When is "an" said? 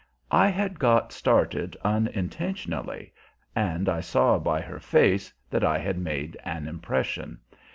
6.43-6.67